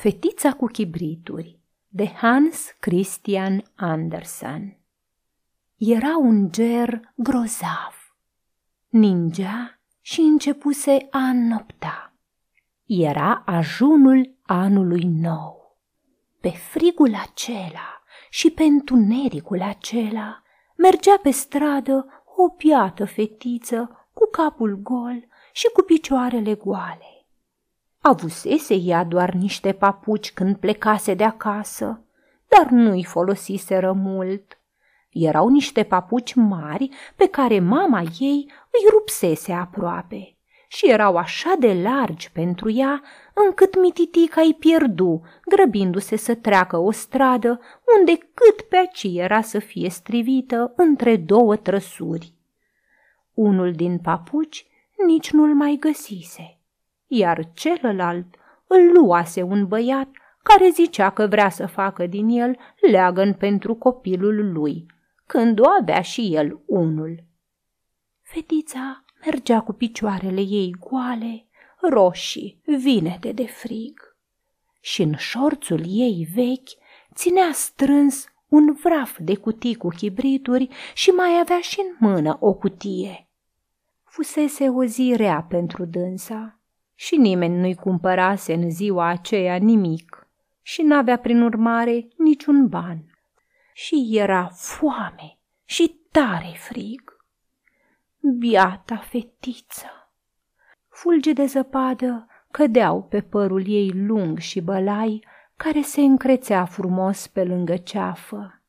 Fetița 0.00 0.52
cu 0.52 0.66
chibrituri 0.66 1.58
de 1.88 2.06
Hans 2.06 2.76
Christian 2.78 3.62
Andersen 3.74 4.76
Era 5.76 6.16
un 6.16 6.52
ger 6.52 7.00
grozav. 7.14 8.16
Ningea 8.88 9.80
și 10.00 10.20
începuse 10.20 11.06
a 11.10 11.18
înnopta. 11.18 12.14
Era 12.86 13.42
ajunul 13.46 14.34
anului 14.42 15.04
nou. 15.04 15.78
Pe 16.40 16.48
frigul 16.48 17.14
acela 17.14 18.02
și 18.30 18.50
pe 18.50 18.62
întunericul 18.62 19.62
acela 19.62 20.42
mergea 20.76 21.18
pe 21.22 21.30
stradă 21.30 22.22
o 22.36 22.48
piată 22.48 23.04
fetiță 23.04 24.08
cu 24.12 24.28
capul 24.30 24.76
gol 24.82 25.28
și 25.52 25.70
cu 25.72 25.82
picioarele 25.82 26.54
goale. 26.54 27.19
Avusese 28.02 28.74
ea 28.74 29.04
doar 29.04 29.32
niște 29.32 29.72
papuci 29.72 30.32
când 30.32 30.56
plecase 30.56 31.14
de 31.14 31.24
acasă, 31.24 32.04
dar 32.48 32.70
nu-i 32.70 33.04
folosiseră 33.04 33.92
mult. 33.92 34.58
Erau 35.10 35.48
niște 35.48 35.82
papuci 35.82 36.34
mari 36.34 36.88
pe 37.16 37.26
care 37.26 37.58
mama 37.58 38.00
ei 38.00 38.52
îi 38.70 38.90
rupsese 38.90 39.52
aproape 39.52 40.36
și 40.68 40.90
erau 40.90 41.16
așa 41.16 41.54
de 41.58 41.80
largi 41.82 42.32
pentru 42.32 42.70
ea 42.70 43.02
încât 43.34 43.80
mititica 43.80 44.40
îi 44.40 44.54
pierdu, 44.54 45.22
grăbindu-se 45.44 46.16
să 46.16 46.34
treacă 46.34 46.76
o 46.76 46.90
stradă 46.90 47.60
unde 47.98 48.16
cât 48.34 48.60
pe 48.68 48.76
aci 48.76 49.06
era 49.14 49.40
să 49.40 49.58
fie 49.58 49.90
strivită 49.90 50.72
între 50.76 51.16
două 51.16 51.56
trăsuri. 51.56 52.34
Unul 53.34 53.72
din 53.72 53.98
papuci 53.98 54.66
nici 55.06 55.30
nu-l 55.30 55.54
mai 55.54 55.76
găsise 55.80 56.59
iar 57.12 57.50
celălalt 57.54 58.34
îl 58.66 58.92
luase 58.92 59.42
un 59.42 59.66
băiat 59.66 60.08
care 60.42 60.68
zicea 60.68 61.10
că 61.10 61.26
vrea 61.26 61.48
să 61.48 61.66
facă 61.66 62.06
din 62.06 62.28
el 62.28 62.56
leagăn 62.90 63.34
pentru 63.34 63.74
copilul 63.74 64.52
lui, 64.52 64.86
când 65.26 65.60
o 65.60 65.68
avea 65.80 66.00
și 66.00 66.34
el 66.34 66.60
unul. 66.66 67.24
Fetița 68.22 69.04
mergea 69.24 69.60
cu 69.60 69.72
picioarele 69.72 70.40
ei 70.40 70.76
goale, 70.78 71.46
roșii, 71.80 72.62
vinete 72.64 73.32
de 73.32 73.46
frig. 73.46 74.16
Și 74.80 75.02
în 75.02 75.14
șorțul 75.16 75.82
ei 75.86 76.28
vechi 76.34 76.70
ținea 77.14 77.50
strâns 77.52 78.24
un 78.48 78.72
vraf 78.82 79.18
de 79.18 79.36
cutii 79.36 79.74
cu 79.74 79.88
chibrituri 79.88 80.68
și 80.94 81.10
mai 81.10 81.38
avea 81.40 81.60
și 81.60 81.80
în 81.80 82.08
mână 82.08 82.36
o 82.40 82.52
cutie. 82.52 83.28
Fusese 84.04 84.68
o 84.68 84.84
zi 84.84 85.12
rea 85.16 85.46
pentru 85.48 85.84
dânsa 85.84 86.59
și 87.00 87.16
nimeni 87.16 87.56
nu-i 87.56 87.74
cumpărase 87.74 88.54
în 88.54 88.70
ziua 88.70 89.06
aceea 89.06 89.56
nimic 89.56 90.28
și 90.62 90.82
n-avea 90.82 91.18
prin 91.18 91.42
urmare 91.42 92.08
niciun 92.16 92.68
ban. 92.68 93.18
Și 93.72 94.08
era 94.12 94.48
foame 94.52 95.38
și 95.64 96.00
tare 96.10 96.54
frig. 96.56 97.16
Biata 98.38 98.96
fetiță! 98.96 100.12
Fulge 100.88 101.32
de 101.32 101.44
zăpadă 101.44 102.26
cădeau 102.50 103.02
pe 103.02 103.20
părul 103.20 103.68
ei 103.68 103.90
lung 103.94 104.38
și 104.38 104.60
bălai, 104.60 105.24
care 105.56 105.80
se 105.80 106.00
încrețea 106.00 106.64
frumos 106.64 107.26
pe 107.26 107.44
lângă 107.44 107.76
ceafă, 107.76 108.62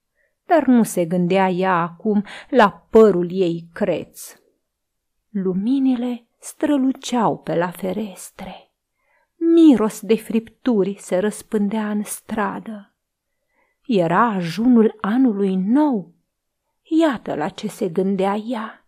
dar 0.45 0.65
nu 0.65 0.83
se 0.83 1.05
gândea 1.05 1.49
ea 1.49 1.73
acum 1.73 2.23
la 2.49 2.87
părul 2.89 3.27
ei 3.31 3.69
creț. 3.73 4.35
Luminile 5.29 6.25
străluceau 6.41 7.37
pe 7.37 7.55
la 7.55 7.69
ferestre. 7.69 8.71
Miros 9.35 9.99
de 9.99 10.15
fripturi 10.15 10.95
se 10.99 11.17
răspândea 11.17 11.89
în 11.89 12.03
stradă. 12.03 12.95
Era 13.85 14.25
ajunul 14.25 14.97
anului 15.01 15.55
nou. 15.55 16.13
Iată 16.83 17.35
la 17.35 17.49
ce 17.49 17.67
se 17.67 17.89
gândea 17.89 18.35
ea. 18.35 18.85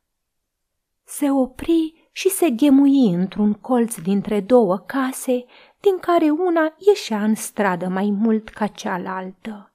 Se 1.03 1.31
opri 1.31 2.09
și 2.11 2.29
se 2.29 2.49
ghemui 2.49 3.13
într-un 3.13 3.53
colț 3.53 3.95
dintre 3.95 4.39
două 4.39 4.77
case, 4.77 5.45
din 5.79 5.99
care 5.99 6.29
una 6.29 6.75
ieșea 6.77 7.23
în 7.23 7.35
stradă 7.35 7.87
mai 7.87 8.09
mult 8.09 8.49
ca 8.49 8.67
cealaltă. 8.67 9.73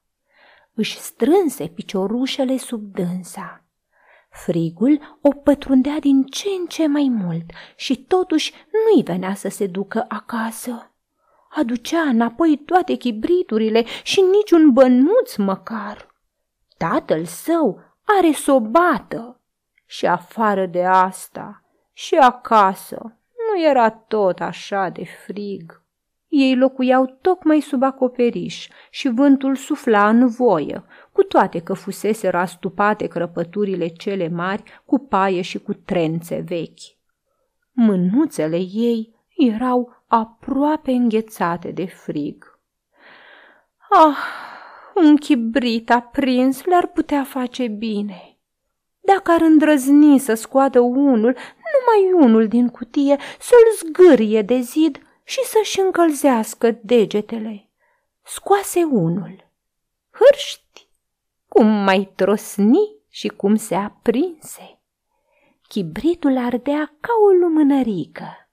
Își 0.74 0.98
strânse 0.98 1.66
piciorușele 1.66 2.56
sub 2.56 2.92
dânsa 2.92 3.57
Frigul 4.44 5.18
o 5.20 5.28
pătrundea 5.28 5.98
din 5.98 6.24
ce 6.24 6.48
în 6.60 6.66
ce 6.66 6.86
mai 6.86 7.08
mult 7.08 7.44
și 7.76 8.04
totuși 8.04 8.52
nu-i 8.72 9.02
venea 9.02 9.34
să 9.34 9.48
se 9.48 9.66
ducă 9.66 10.04
acasă. 10.08 10.92
Aducea 11.50 12.00
înapoi 12.00 12.56
toate 12.56 12.94
chibriturile 12.94 13.84
și 14.02 14.20
niciun 14.20 14.72
bănuț 14.72 15.36
măcar. 15.36 16.14
Tatăl 16.76 17.24
său 17.24 17.80
are 18.04 18.32
sobată 18.32 19.40
și 19.86 20.06
afară 20.06 20.66
de 20.66 20.84
asta 20.84 21.62
și 21.92 22.14
acasă 22.14 23.18
nu 23.48 23.62
era 23.62 23.90
tot 23.90 24.40
așa 24.40 24.88
de 24.88 25.04
frig. 25.04 25.82
Ei 26.28 26.56
locuiau 26.56 27.18
tocmai 27.20 27.60
sub 27.60 27.82
acoperiș 27.82 28.68
și 28.90 29.08
vântul 29.08 29.56
sufla 29.56 30.08
în 30.08 30.28
voie, 30.28 30.84
cu 31.12 31.22
toate 31.22 31.58
că 31.58 31.72
fusese 31.72 32.28
rastupate 32.28 33.06
crăpăturile 33.06 33.86
cele 33.86 34.28
mari 34.28 34.62
cu 34.84 34.98
paie 34.98 35.40
și 35.40 35.58
cu 35.58 35.72
trențe 35.72 36.44
vechi. 36.46 36.96
Mânuțele 37.72 38.56
ei 38.56 39.14
erau 39.36 40.04
aproape 40.06 40.90
înghețate 40.90 41.70
de 41.70 41.86
frig. 41.86 42.58
Ah, 43.90 44.16
un 44.94 45.16
chibrit 45.16 45.90
aprins 45.90 46.64
le-ar 46.64 46.86
putea 46.86 47.24
face 47.24 47.66
bine. 47.66 48.38
Dacă 49.00 49.30
ar 49.30 49.40
îndrăzni 49.40 50.18
să 50.18 50.34
scoată 50.34 50.80
unul, 50.80 51.36
numai 51.74 52.24
unul 52.24 52.48
din 52.48 52.68
cutie, 52.68 53.16
să-l 53.38 53.88
zgârie 53.88 54.42
de 54.42 54.60
zid 54.60 55.07
și 55.28 55.44
să-și 55.44 55.80
încălzească 55.80 56.78
degetele. 56.82 57.70
Scoase 58.22 58.84
unul. 58.84 59.50
Hârști! 60.10 60.88
cum 61.48 61.66
mai 61.66 62.12
trosni 62.16 62.96
și 63.08 63.28
cum 63.28 63.56
se 63.56 63.74
aprinse. 63.74 64.80
Chibritul 65.68 66.36
ardea 66.36 66.96
ca 67.00 67.12
o 67.26 67.30
lumânărică. 67.30 68.50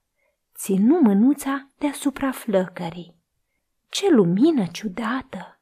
Ținu 0.56 1.00
mânuța 1.00 1.70
deasupra 1.78 2.30
flăcării. 2.30 3.16
Ce 3.88 4.10
lumină 4.10 4.64
ciudată! 4.72 5.60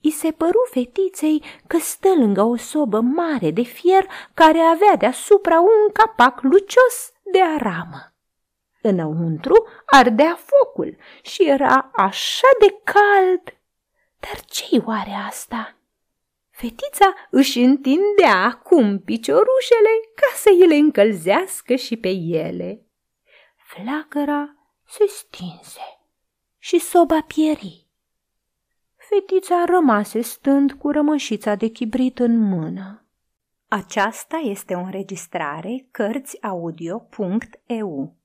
I 0.00 0.10
se 0.10 0.30
păru 0.30 0.68
fetiței 0.70 1.44
că 1.66 1.78
stă 1.78 2.14
lângă 2.14 2.42
o 2.42 2.56
sobă 2.56 3.00
mare 3.00 3.50
de 3.50 3.62
fier 3.62 4.06
care 4.34 4.58
avea 4.58 4.96
deasupra 4.96 5.60
un 5.60 5.92
capac 5.92 6.42
lucios 6.42 7.12
de 7.32 7.42
aramă. 7.42 8.09
Înăuntru 8.82 9.66
ardea 9.86 10.38
focul 10.38 10.96
și 11.22 11.48
era 11.48 11.90
așa 11.94 12.48
de 12.60 12.80
cald. 12.84 13.42
Dar 14.20 14.40
ce-i 14.40 14.82
oare 14.84 15.12
asta? 15.28 15.74
Fetița 16.50 17.14
își 17.30 17.60
întindea 17.60 18.44
acum 18.44 18.98
piciorușele 18.98 19.88
ca 20.14 20.26
să 20.34 20.50
îi 20.50 20.66
le 20.66 20.74
încălzească 20.74 21.74
și 21.74 21.96
pe 21.96 22.08
ele. 22.30 22.86
Flacăra 23.56 24.54
se 24.86 25.06
stinse 25.06 26.00
și 26.58 26.78
soba 26.78 27.20
pieri. 27.26 27.86
Fetița 28.96 29.64
rămase 29.64 30.20
stând 30.20 30.72
cu 30.72 30.90
rămășița 30.90 31.54
de 31.54 31.68
chibrit 31.68 32.18
în 32.18 32.38
mână. 32.38 33.04
Aceasta 33.68 34.36
este 34.36 34.74
o 34.74 34.80
înregistrare 34.80 35.88
Cărțiaudio.eu. 35.90 38.19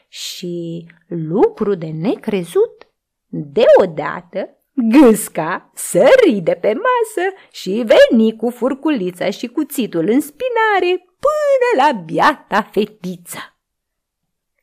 Și, 0.08 0.86
lucru 1.08 1.76
de 1.76 1.88
necrezut, 1.88 2.90
Deodată, 3.28 4.50
gâsca 4.74 5.72
sări 5.74 6.40
de 6.44 6.58
pe 6.62 6.74
masă 6.74 7.34
și 7.52 7.86
veni 7.86 8.36
cu 8.36 8.50
furculița 8.50 9.30
și 9.30 9.48
cuțitul 9.48 10.10
în 10.10 10.22
spinare 10.22 11.05
până 11.26 11.84
la 11.86 11.92
biata 11.92 12.62
fetiță. 12.72 13.58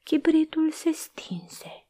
Chibritul 0.03 0.70
se 0.70 0.91
stinse 0.91 1.87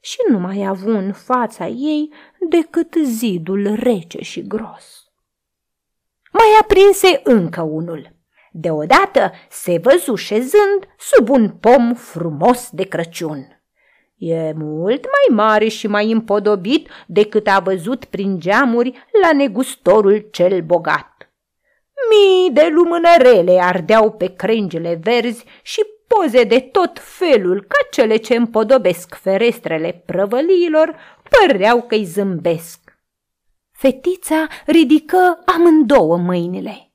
și 0.00 0.16
nu 0.28 0.38
mai 0.38 0.62
avu 0.62 0.90
în 0.90 1.12
fața 1.12 1.66
ei 1.66 2.12
decât 2.48 2.94
zidul 3.04 3.74
rece 3.74 4.22
și 4.22 4.46
gros. 4.46 5.10
Mai 6.32 6.46
aprinse 6.60 7.20
încă 7.24 7.62
unul. 7.62 8.16
Deodată 8.52 9.32
se 9.50 9.78
văzu 9.78 10.14
șezând 10.14 10.88
sub 10.98 11.28
un 11.28 11.50
pom 11.50 11.94
frumos 11.94 12.68
de 12.70 12.84
Crăciun. 12.84 13.62
E 14.16 14.52
mult 14.52 15.04
mai 15.04 15.36
mare 15.44 15.68
și 15.68 15.86
mai 15.86 16.12
împodobit 16.12 16.88
decât 17.06 17.46
a 17.46 17.60
văzut 17.60 18.04
prin 18.04 18.40
geamuri 18.40 19.06
la 19.22 19.32
negustorul 19.32 20.28
cel 20.30 20.62
bogat. 20.62 21.17
Mii 22.10 22.50
de 22.50 22.68
lumânărele 22.72 23.60
ardeau 23.60 24.12
pe 24.12 24.34
crengile 24.34 25.00
verzi 25.02 25.44
și 25.62 25.80
poze 26.06 26.44
de 26.44 26.60
tot 26.60 26.98
felul, 27.00 27.60
ca 27.60 27.88
cele 27.90 28.16
ce 28.16 28.34
împodobesc 28.34 29.14
ferestrele 29.14 30.02
prăvăliilor, 30.06 30.96
păreau 31.30 31.82
că-i 31.82 32.04
zâmbesc. 32.04 32.98
Fetița 33.70 34.46
ridică 34.66 35.42
amândouă 35.44 36.16
mâinile. 36.16 36.92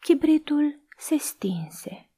Chibritul 0.00 0.80
se 0.98 1.16
stinse. 1.16 2.10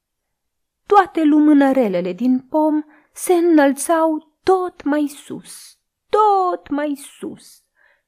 Toate 0.86 1.22
lumânărelele 1.22 2.12
din 2.12 2.40
pom 2.50 2.82
se 3.12 3.32
înălțau 3.32 4.38
tot 4.42 4.82
mai 4.82 5.06
sus, 5.06 5.78
tot 6.08 6.68
mai 6.68 6.98
sus. 7.18 7.62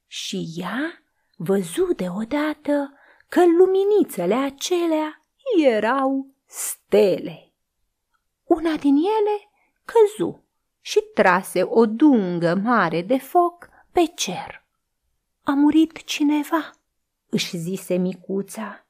Și 0.06 0.46
ea 0.56 1.02
văzu 1.36 1.92
deodată 1.96 2.92
că 3.28 3.44
luminițele 3.58 4.34
acelea 4.34 5.22
erau 5.64 6.26
stele. 6.46 7.52
Una 8.44 8.76
din 8.76 8.96
ele 8.96 9.50
căzu 9.84 10.44
și 10.80 11.00
trase 11.14 11.62
o 11.62 11.86
dungă 11.86 12.54
mare 12.54 13.02
de 13.02 13.18
foc 13.18 13.68
pe 13.92 14.12
cer. 14.14 14.64
A 15.42 15.52
murit 15.52 16.04
cineva, 16.04 16.70
își 17.28 17.56
zise 17.56 17.94
micuța, 17.96 18.86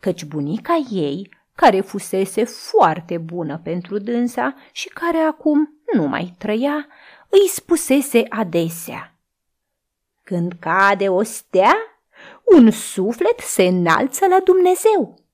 căci 0.00 0.24
bunica 0.24 0.74
ei, 0.90 1.28
care 1.54 1.80
fusese 1.80 2.44
foarte 2.44 3.18
bună 3.18 3.58
pentru 3.58 3.98
dânsa 3.98 4.54
și 4.72 4.88
care 4.88 5.18
acum 5.18 5.78
nu 5.92 6.06
mai 6.06 6.34
trăia, 6.38 6.86
îi 7.28 7.48
spusese 7.48 8.24
adesea. 8.28 9.18
Când 10.22 10.52
cade 10.60 11.08
o 11.08 11.22
stea, 11.22 11.74
un 12.44 12.70
suflet 12.70 13.38
se 13.40 13.62
înalță 13.62 14.26
la 14.26 14.38
Dumnezeu 14.44 15.24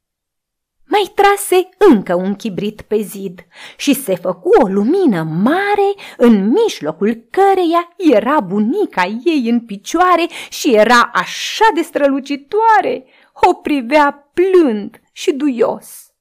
mai 0.90 1.12
trase 1.14 1.68
încă 1.78 2.14
un 2.14 2.34
chibrit 2.34 2.80
pe 2.80 3.00
zid 3.00 3.46
și 3.76 3.94
se 3.94 4.14
făcu 4.14 4.48
o 4.62 4.66
lumină 4.66 5.22
mare 5.22 5.94
în 6.16 6.48
mijlocul 6.48 7.26
căreia 7.30 7.94
era 7.96 8.40
bunica 8.40 9.04
ei 9.24 9.48
în 9.48 9.60
picioare 9.60 10.26
și 10.48 10.74
era 10.74 11.10
așa 11.14 11.64
de 11.74 11.82
strălucitoare, 11.82 13.04
o 13.32 13.54
privea 13.54 14.30
plând 14.34 15.00
și 15.12 15.32
duios. 15.32 16.12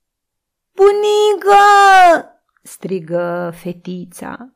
Bunică! 0.76 1.64
strigă 2.64 3.54
fetița. 3.62 4.54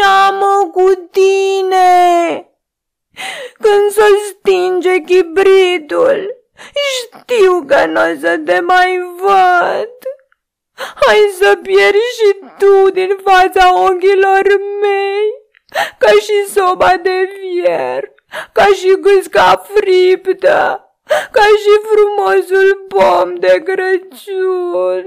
Ia-mă 0.00 0.70
cu 0.72 1.08
tine! 1.10 2.48
Când 3.60 3.90
se 3.90 4.06
stinge 4.28 4.98
chibritul, 4.98 6.36
știu 6.96 7.64
că 7.66 7.86
nu 7.86 8.00
o 8.00 8.14
să 8.20 8.40
te 8.44 8.60
mai 8.60 8.98
văd. 9.20 9.90
Hai 11.06 11.30
să 11.40 11.58
pieri 11.62 12.00
și 12.16 12.38
tu 12.58 12.90
din 12.90 13.18
fața 13.24 13.82
ochilor 13.84 14.42
mei, 14.80 15.28
ca 15.98 16.10
și 16.10 16.46
soba 16.54 16.96
de 17.02 17.30
fier, 17.38 18.12
ca 18.52 18.64
și 18.64 19.00
gâsca 19.00 19.62
friptă, 19.74 20.82
ca 21.32 21.42
și 21.42 21.80
frumosul 21.90 22.86
pom 22.88 23.34
de 23.34 23.62
Crăciun. 23.64 25.06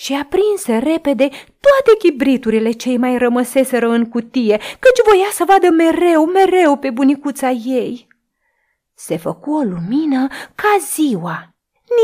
Și 0.00 0.14
aprinse 0.14 0.78
repede 0.78 1.28
toate 1.28 1.96
chibriturile 1.98 2.70
cei 2.70 2.96
mai 2.96 3.18
rămăseseră 3.18 3.88
în 3.88 4.08
cutie, 4.08 4.56
căci 4.56 5.04
voia 5.04 5.28
să 5.32 5.44
vadă 5.46 5.70
mereu, 5.70 6.24
mereu 6.24 6.76
pe 6.76 6.90
bunicuța 6.90 7.50
ei. 7.50 8.06
Se 8.94 9.16
făcu 9.16 9.52
o 9.52 9.60
lumină 9.60 10.26
ca 10.54 10.76
ziua. 10.94 11.54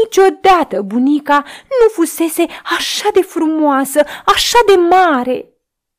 Niciodată 0.02 0.82
bunica 0.82 1.44
nu 1.80 1.88
fusese 1.92 2.46
așa 2.78 3.08
de 3.12 3.20
frumoasă, 3.22 4.02
așa 4.26 4.58
de 4.66 4.74
mare. 4.74 5.48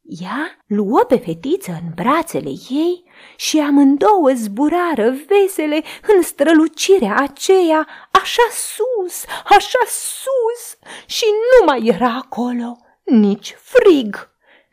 Ea 0.01 0.63
luă 0.67 0.99
pe 1.07 1.17
fetiță 1.17 1.71
în 1.71 1.91
brațele 1.95 2.49
ei 2.69 3.06
și 3.35 3.59
amândouă 3.59 4.31
zburară 4.33 5.15
vesele 5.27 5.83
în 6.15 6.21
strălucirea 6.21 7.15
aceea, 7.15 7.87
așa 8.11 8.43
sus, 8.51 9.25
așa 9.43 9.79
sus, 9.87 10.77
și 11.05 11.25
nu 11.25 11.65
mai 11.65 11.85
era 11.85 12.13
acolo 12.13 12.77
nici 13.03 13.55
frig, 13.59 14.29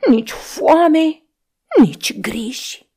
nici 0.08 0.31
foame, 0.31 1.23
nici 1.79 2.20
griji. 2.20 2.88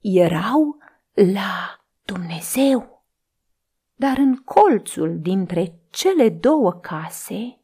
Erau 0.00 0.78
la 1.14 1.80
Dumnezeu! 2.04 3.04
Dar 3.94 4.16
în 4.16 4.36
colțul 4.36 5.18
dintre 5.20 5.80
cele 5.90 6.28
două 6.28 6.72
case, 6.72 7.60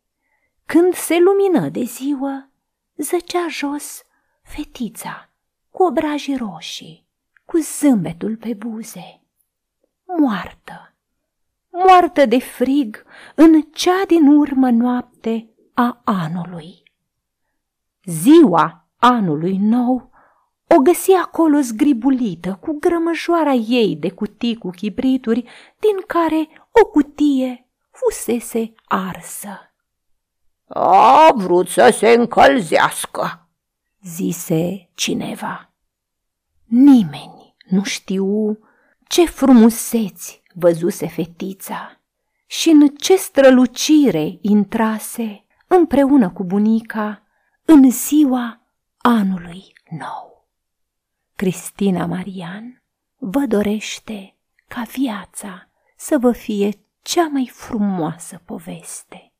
când 0.66 0.94
se 0.94 1.18
lumină 1.18 1.68
de 1.68 1.82
ziua, 1.82 2.50
zăcea 2.96 3.46
jos 3.48 4.02
fetița 4.42 5.31
cu 5.72 5.82
obrajii 5.82 6.36
roșii, 6.36 7.06
cu 7.44 7.58
zâmbetul 7.58 8.36
pe 8.36 8.54
buze, 8.54 9.22
moartă, 10.18 10.94
moartă 11.70 12.26
de 12.26 12.38
frig 12.38 13.04
în 13.34 13.62
cea 13.62 14.04
din 14.06 14.26
urmă 14.26 14.70
noapte 14.70 15.48
a 15.74 16.00
anului. 16.04 16.82
Ziua 18.04 18.88
anului 18.96 19.56
nou 19.56 20.10
o 20.76 20.78
găsi 20.78 21.12
acolo 21.12 21.60
zgribulită, 21.60 22.58
cu 22.60 22.76
grămăjoara 22.80 23.52
ei 23.52 23.96
de 23.96 24.10
cutii 24.10 24.56
cu 24.56 24.70
chibrituri, 24.70 25.40
din 25.78 26.02
care 26.06 26.48
o 26.82 26.86
cutie 26.86 27.68
fusese 27.90 28.72
arsă. 28.84 29.74
A 30.68 31.32
vrut 31.34 31.68
să 31.68 31.94
se 31.98 32.08
încălzească, 32.10 33.41
zise 34.02 34.88
cineva. 34.94 35.72
Nimeni 36.64 37.54
nu 37.68 37.82
știu 37.82 38.58
ce 39.08 39.26
frumuseți 39.26 40.42
văzuse 40.54 41.06
fetița 41.06 42.00
și 42.46 42.68
în 42.68 42.88
ce 42.88 43.16
strălucire 43.16 44.38
intrase 44.40 45.44
împreună 45.66 46.30
cu 46.30 46.44
bunica 46.44 47.22
în 47.64 47.90
ziua 47.90 48.60
anului 48.98 49.72
nou. 49.90 50.48
Cristina 51.36 52.06
Marian 52.06 52.82
vă 53.16 53.40
dorește 53.46 54.36
ca 54.68 54.82
viața 54.82 55.68
să 55.96 56.18
vă 56.18 56.32
fie 56.32 56.70
cea 57.02 57.28
mai 57.28 57.50
frumoasă 57.52 58.42
poveste. 58.44 59.31